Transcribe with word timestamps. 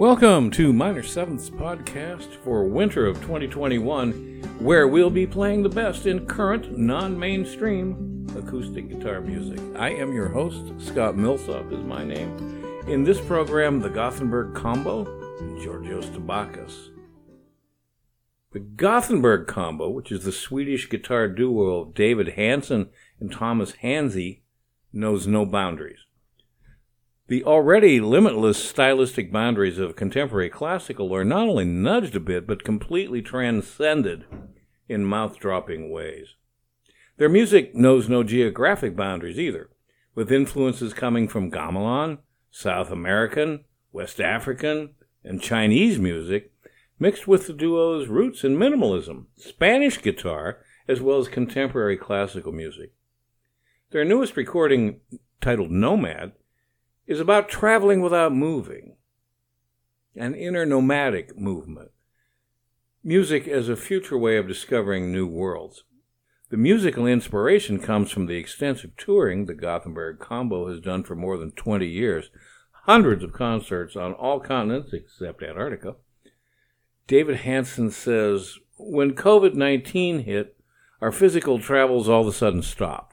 Welcome 0.00 0.50
to 0.52 0.72
Minor 0.72 1.02
Seventh's 1.02 1.50
podcast 1.50 2.34
for 2.36 2.64
winter 2.64 3.06
of 3.06 3.20
2021, 3.20 4.40
where 4.58 4.88
we'll 4.88 5.10
be 5.10 5.26
playing 5.26 5.62
the 5.62 5.68
best 5.68 6.06
in 6.06 6.24
current, 6.24 6.78
non 6.78 7.18
mainstream 7.18 8.26
acoustic 8.34 8.88
guitar 8.88 9.20
music. 9.20 9.60
I 9.76 9.90
am 9.90 10.14
your 10.14 10.28
host, 10.28 10.72
Scott 10.78 11.18
Millsop 11.18 11.70
is 11.70 11.84
my 11.84 12.02
name. 12.02 12.82
In 12.88 13.04
this 13.04 13.20
program, 13.20 13.80
the 13.80 13.90
Gothenburg 13.90 14.54
Combo 14.54 15.04
Georgios 15.62 16.06
Tabakis. 16.06 16.88
The 18.52 18.60
Gothenburg 18.60 19.48
Combo, 19.48 19.90
which 19.90 20.10
is 20.10 20.24
the 20.24 20.32
Swedish 20.32 20.88
guitar 20.88 21.28
duo 21.28 21.82
of 21.82 21.92
David 21.92 22.28
Hansson 22.36 22.88
and 23.20 23.30
Thomas 23.30 23.72
Hansy, 23.82 24.44
knows 24.94 25.26
no 25.26 25.44
boundaries. 25.44 26.06
The 27.30 27.44
already 27.44 28.00
limitless 28.00 28.58
stylistic 28.58 29.30
boundaries 29.30 29.78
of 29.78 29.94
contemporary 29.94 30.50
classical 30.50 31.14
are 31.14 31.24
not 31.24 31.46
only 31.46 31.64
nudged 31.64 32.16
a 32.16 32.18
bit, 32.18 32.44
but 32.44 32.64
completely 32.64 33.22
transcended 33.22 34.24
in 34.88 35.04
mouth 35.04 35.38
dropping 35.38 35.92
ways. 35.92 36.34
Their 37.18 37.28
music 37.28 37.72
knows 37.72 38.08
no 38.08 38.24
geographic 38.24 38.96
boundaries 38.96 39.38
either, 39.38 39.70
with 40.16 40.32
influences 40.32 40.92
coming 40.92 41.28
from 41.28 41.52
gamelan, 41.52 42.18
South 42.50 42.90
American, 42.90 43.64
West 43.92 44.20
African, 44.20 44.96
and 45.22 45.40
Chinese 45.40 46.00
music, 46.00 46.50
mixed 46.98 47.28
with 47.28 47.46
the 47.46 47.52
duo's 47.52 48.08
roots 48.08 48.42
in 48.42 48.56
minimalism, 48.56 49.26
Spanish 49.36 50.02
guitar, 50.02 50.64
as 50.88 51.00
well 51.00 51.20
as 51.20 51.28
contemporary 51.28 51.96
classical 51.96 52.50
music. 52.50 52.90
Their 53.92 54.04
newest 54.04 54.36
recording, 54.36 54.98
titled 55.40 55.70
Nomad, 55.70 56.32
is 57.10 57.18
about 57.18 57.48
traveling 57.48 58.00
without 58.00 58.32
moving, 58.32 58.94
an 60.14 60.32
inner 60.32 60.64
nomadic 60.64 61.36
movement. 61.36 61.90
Music 63.02 63.48
as 63.48 63.68
a 63.68 63.74
future 63.74 64.16
way 64.16 64.36
of 64.36 64.46
discovering 64.46 65.10
new 65.10 65.26
worlds. 65.26 65.82
The 66.50 66.56
musical 66.56 67.08
inspiration 67.08 67.80
comes 67.80 68.12
from 68.12 68.26
the 68.26 68.36
extensive 68.36 68.96
touring 68.96 69.46
the 69.46 69.54
Gothenburg 69.54 70.20
Combo 70.20 70.68
has 70.68 70.78
done 70.78 71.02
for 71.02 71.16
more 71.16 71.36
than 71.36 71.50
20 71.50 71.84
years, 71.84 72.30
hundreds 72.84 73.24
of 73.24 73.32
concerts 73.32 73.96
on 73.96 74.12
all 74.12 74.38
continents 74.38 74.92
except 74.92 75.42
Antarctica. 75.42 75.96
David 77.08 77.38
Hansson 77.38 77.90
says, 77.90 78.56
When 78.78 79.16
COVID 79.16 79.54
19 79.54 80.20
hit, 80.20 80.56
our 81.00 81.10
physical 81.10 81.58
travels 81.58 82.08
all 82.08 82.20
of 82.20 82.28
a 82.28 82.32
sudden 82.32 82.62
stopped 82.62 83.09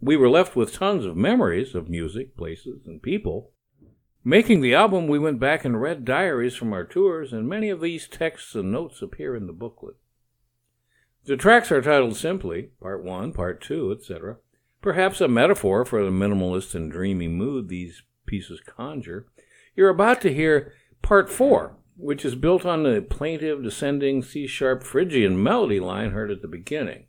we 0.00 0.16
were 0.16 0.28
left 0.28 0.56
with 0.56 0.72
tons 0.72 1.06
of 1.06 1.16
memories 1.16 1.74
of 1.74 1.88
music, 1.88 2.36
places, 2.36 2.80
and 2.86 3.02
people. 3.02 3.52
Making 4.22 4.60
the 4.60 4.74
album, 4.74 5.06
we 5.06 5.18
went 5.18 5.38
back 5.38 5.64
and 5.64 5.80
read 5.80 6.04
diaries 6.04 6.54
from 6.54 6.72
our 6.72 6.84
tours, 6.84 7.32
and 7.32 7.48
many 7.48 7.68
of 7.68 7.80
these 7.80 8.08
texts 8.08 8.54
and 8.54 8.72
notes 8.72 9.02
appear 9.02 9.36
in 9.36 9.46
the 9.46 9.52
booklet. 9.52 9.96
The 11.26 11.36
tracks 11.36 11.72
are 11.72 11.80
titled 11.80 12.16
simply 12.16 12.70
Part 12.80 13.02
1, 13.02 13.32
Part 13.32 13.62
2, 13.62 13.92
etc., 13.92 14.36
perhaps 14.82 15.20
a 15.22 15.28
metaphor 15.28 15.84
for 15.84 16.04
the 16.04 16.10
minimalist 16.10 16.74
and 16.74 16.92
dreamy 16.92 17.28
mood 17.28 17.68
these 17.68 18.02
pieces 18.26 18.60
conjure. 18.60 19.26
You're 19.74 19.88
about 19.88 20.20
to 20.22 20.34
hear 20.34 20.74
Part 21.00 21.30
4, 21.30 21.76
which 21.96 22.24
is 22.24 22.34
built 22.34 22.66
on 22.66 22.82
the 22.82 23.00
plaintive 23.00 23.62
descending 23.62 24.22
C 24.22 24.46
sharp 24.46 24.82
Phrygian 24.82 25.42
melody 25.42 25.80
line 25.80 26.10
heard 26.10 26.30
at 26.30 26.42
the 26.42 26.48
beginning. 26.48 27.06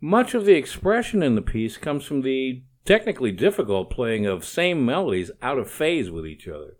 Much 0.00 0.34
of 0.34 0.44
the 0.44 0.54
expression 0.54 1.22
in 1.22 1.34
the 1.34 1.42
piece 1.42 1.78
comes 1.78 2.04
from 2.04 2.22
the 2.22 2.62
technically 2.84 3.32
difficult 3.32 3.90
playing 3.90 4.26
of 4.26 4.44
same 4.44 4.84
melodies 4.84 5.30
out 5.40 5.58
of 5.58 5.70
phase 5.70 6.10
with 6.10 6.26
each 6.26 6.46
other. 6.46 6.76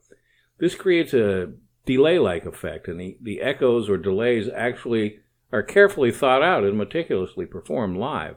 This 0.58 0.74
creates 0.74 1.14
a 1.14 1.52
delay 1.84 2.18
like 2.18 2.44
effect, 2.44 2.88
and 2.88 3.00
the, 3.00 3.16
the 3.20 3.40
echoes 3.40 3.88
or 3.88 3.96
delays 3.96 4.48
actually 4.54 5.20
are 5.52 5.62
carefully 5.62 6.10
thought 6.10 6.42
out 6.42 6.64
and 6.64 6.76
meticulously 6.76 7.46
performed 7.46 7.96
live. 7.96 8.36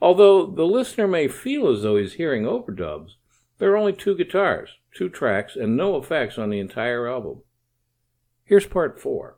Although 0.00 0.46
the 0.46 0.64
listener 0.64 1.08
may 1.08 1.28
feel 1.28 1.68
as 1.68 1.82
though 1.82 1.96
he's 1.96 2.14
hearing 2.14 2.44
overdubs, 2.44 3.12
there 3.58 3.72
are 3.72 3.76
only 3.76 3.92
two 3.92 4.16
guitars, 4.16 4.70
two 4.94 5.08
tracks, 5.08 5.56
and 5.56 5.76
no 5.76 5.96
effects 5.96 6.38
on 6.38 6.50
the 6.50 6.60
entire 6.60 7.08
album. 7.08 7.42
Here's 8.44 8.66
part 8.66 9.00
four. 9.00 9.37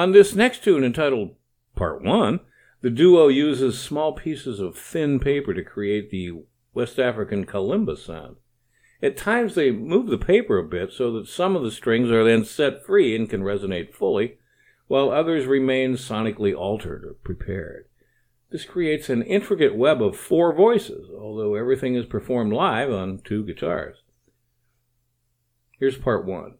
On 0.00 0.12
this 0.12 0.34
next 0.34 0.64
tune, 0.64 0.82
entitled 0.82 1.34
Part 1.76 2.02
1, 2.02 2.40
the 2.80 2.88
duo 2.88 3.28
uses 3.28 3.78
small 3.78 4.14
pieces 4.14 4.58
of 4.58 4.78
thin 4.78 5.20
paper 5.20 5.52
to 5.52 5.62
create 5.62 6.10
the 6.10 6.42
West 6.72 6.98
African 6.98 7.44
kalimba 7.44 7.98
sound. 7.98 8.36
At 9.02 9.18
times, 9.18 9.54
they 9.54 9.70
move 9.70 10.06
the 10.06 10.16
paper 10.16 10.56
a 10.56 10.64
bit 10.64 10.90
so 10.90 11.12
that 11.12 11.28
some 11.28 11.54
of 11.54 11.62
the 11.62 11.70
strings 11.70 12.10
are 12.10 12.24
then 12.24 12.46
set 12.46 12.82
free 12.82 13.14
and 13.14 13.28
can 13.28 13.42
resonate 13.42 13.92
fully, 13.92 14.38
while 14.86 15.10
others 15.10 15.44
remain 15.44 15.96
sonically 15.96 16.56
altered 16.56 17.04
or 17.04 17.16
prepared. 17.22 17.84
This 18.48 18.64
creates 18.64 19.10
an 19.10 19.20
intricate 19.24 19.76
web 19.76 20.02
of 20.02 20.16
four 20.16 20.54
voices, 20.54 21.10
although 21.10 21.56
everything 21.56 21.94
is 21.94 22.06
performed 22.06 22.54
live 22.54 22.90
on 22.90 23.20
two 23.22 23.44
guitars. 23.44 23.98
Here's 25.78 25.98
part 25.98 26.24
one. 26.24 26.54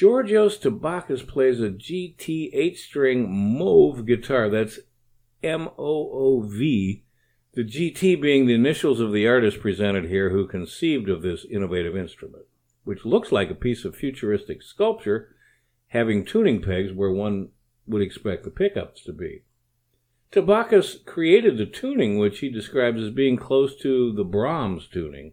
Georgios 0.00 0.56
Tabakis 0.56 1.28
plays 1.28 1.60
a 1.60 1.68
GT 1.68 2.48
8 2.54 2.78
string 2.78 3.28
Moov 3.28 4.06
guitar. 4.06 4.48
That's 4.48 4.78
M 5.42 5.68
O 5.76 6.08
O 6.10 6.40
V. 6.40 7.04
The 7.52 7.64
GT 7.64 8.18
being 8.18 8.46
the 8.46 8.54
initials 8.54 8.98
of 8.98 9.12
the 9.12 9.28
artist 9.28 9.60
presented 9.60 10.06
here 10.06 10.30
who 10.30 10.46
conceived 10.46 11.10
of 11.10 11.20
this 11.20 11.44
innovative 11.44 11.94
instrument, 11.94 12.46
which 12.84 13.04
looks 13.04 13.30
like 13.30 13.50
a 13.50 13.54
piece 13.54 13.84
of 13.84 13.94
futuristic 13.94 14.62
sculpture 14.62 15.36
having 15.88 16.24
tuning 16.24 16.62
pegs 16.62 16.94
where 16.94 17.12
one 17.12 17.50
would 17.86 18.00
expect 18.00 18.44
the 18.44 18.50
pickups 18.50 19.04
to 19.04 19.12
be. 19.12 19.42
Tabakis 20.32 21.04
created 21.04 21.58
the 21.58 21.66
tuning, 21.66 22.18
which 22.18 22.38
he 22.38 22.48
describes 22.48 23.02
as 23.02 23.10
being 23.10 23.36
close 23.36 23.76
to 23.76 24.14
the 24.14 24.24
Brahms 24.24 24.88
tuning. 24.88 25.32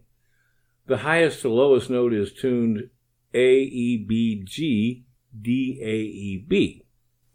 The 0.84 0.98
highest 0.98 1.40
to 1.40 1.48
lowest 1.48 1.88
note 1.88 2.12
is 2.12 2.34
tuned 2.34 2.90
a, 3.34 3.54
E, 3.60 4.04
B, 4.08 4.42
G, 4.44 5.04
D, 5.40 5.80
A, 5.82 5.94
E, 5.94 6.44
B. 6.46 6.84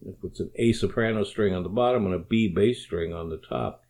It 0.05 0.19
puts 0.19 0.39
an 0.39 0.51
A 0.55 0.73
soprano 0.73 1.23
string 1.23 1.53
on 1.53 1.63
the 1.63 1.69
bottom 1.69 2.05
and 2.05 2.15
a 2.15 2.19
B 2.19 2.47
bass 2.47 2.81
string 2.81 3.13
on 3.13 3.29
the 3.29 3.37
top. 3.37 3.83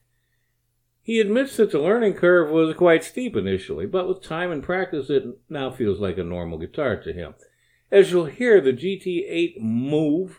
He 1.01 1.19
admits 1.19 1.57
that 1.57 1.71
the 1.71 1.79
learning 1.79 2.13
curve 2.13 2.49
was 2.49 2.75
quite 2.75 3.03
steep 3.03 3.35
initially, 3.35 3.85
but 3.85 4.07
with 4.07 4.21
time 4.21 4.51
and 4.51 4.63
practice, 4.63 5.09
it 5.09 5.23
now 5.49 5.71
feels 5.71 5.99
like 5.99 6.17
a 6.17 6.23
normal 6.23 6.57
guitar 6.57 7.01
to 7.01 7.11
him. 7.11 7.33
As 7.91 8.11
you'll 8.11 8.25
hear, 8.25 8.61
the 8.61 8.71
GT8 8.71 9.61
Moov 9.61 10.35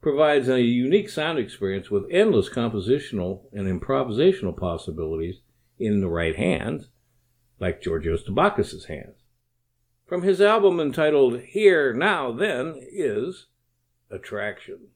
provides 0.00 0.48
a 0.48 0.60
unique 0.60 1.08
sound 1.08 1.38
experience 1.38 1.90
with 1.90 2.04
endless 2.10 2.48
compositional 2.48 3.42
and 3.52 3.66
improvisational 3.66 4.56
possibilities 4.56 5.40
in 5.78 6.00
the 6.00 6.08
right 6.08 6.36
hands, 6.36 6.90
like 7.58 7.82
Georgios 7.82 8.22
Tabakis' 8.24 8.86
hands 8.86 9.23
from 10.06 10.22
his 10.22 10.40
album 10.40 10.80
entitled 10.80 11.40
Here, 11.40 11.92
Now, 11.92 12.32
Then 12.32 12.74
is 12.78 13.46
Attraction. 14.10 14.88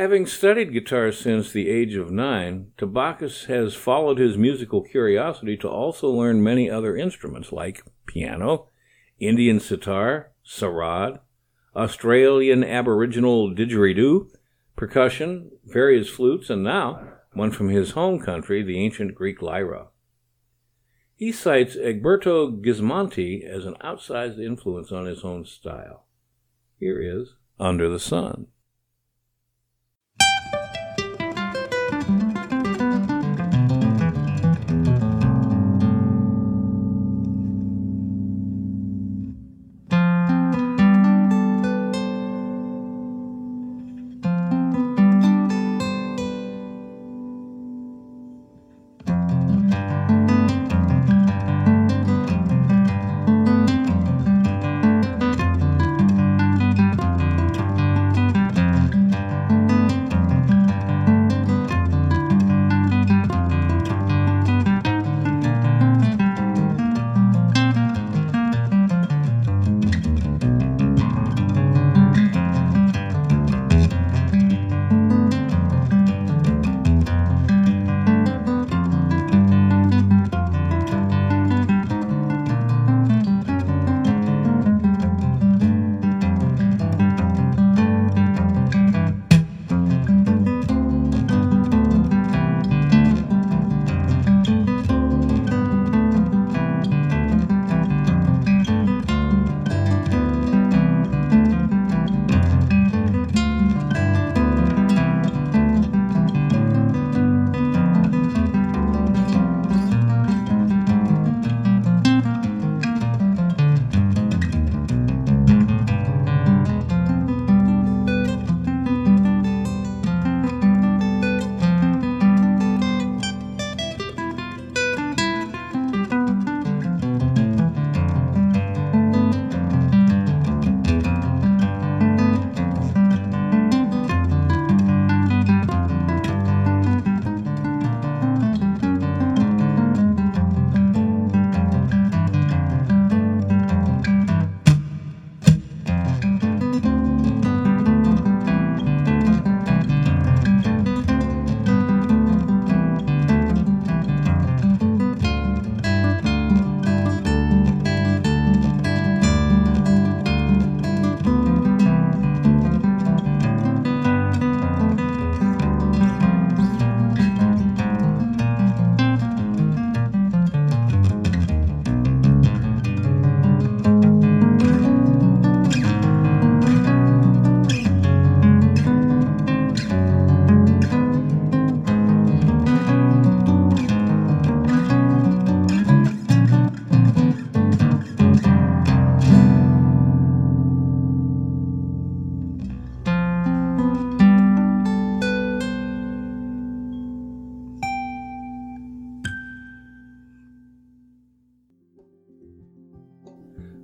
Having 0.00 0.28
studied 0.28 0.72
guitar 0.72 1.12
since 1.12 1.52
the 1.52 1.68
age 1.68 1.94
of 1.94 2.10
nine, 2.10 2.72
Tabakis 2.78 3.44
has 3.48 3.74
followed 3.74 4.16
his 4.16 4.38
musical 4.38 4.80
curiosity 4.80 5.58
to 5.58 5.68
also 5.68 6.08
learn 6.08 6.42
many 6.42 6.70
other 6.70 6.96
instruments 6.96 7.52
like 7.52 7.84
piano, 8.06 8.70
Indian 9.18 9.60
sitar, 9.60 10.32
sarod, 10.42 11.20
Australian 11.76 12.64
Aboriginal 12.64 13.54
didgeridoo, 13.54 14.30
percussion, 14.74 15.50
various 15.66 16.08
flutes, 16.08 16.48
and 16.48 16.64
now 16.64 17.18
one 17.34 17.50
from 17.50 17.68
his 17.68 17.90
home 17.90 18.20
country, 18.20 18.62
the 18.62 18.82
ancient 18.82 19.14
Greek 19.14 19.42
lyra. 19.42 19.88
He 21.14 21.30
cites 21.30 21.76
Egberto 21.76 22.64
Gismonti 22.64 23.44
as 23.44 23.66
an 23.66 23.74
outsized 23.84 24.42
influence 24.42 24.92
on 24.92 25.04
his 25.04 25.24
own 25.24 25.44
style. 25.44 26.06
Here 26.78 27.02
is 27.02 27.34
Under 27.58 27.90
the 27.90 28.00
Sun. 28.00 28.46